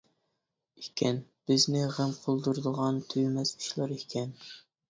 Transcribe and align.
ئىكەن، 0.83 1.19
بىزنى 1.51 1.83
غەم 1.97 2.15
قىلدۇرىدىغان 2.23 2.99
تۈگىمەس 3.13 3.55
ئىشلار 3.59 3.95
ئىكەن! 3.99 4.35